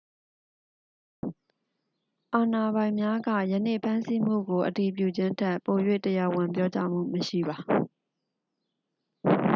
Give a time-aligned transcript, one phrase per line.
[2.35, 7.57] အာဏာပိုင်များက ယနေ့ဖမ်းဆီးမှုကို အတည်ပြုခြင်းထက် ပို၍ တရားဝင်ပြောကြားမှုမရှိပါ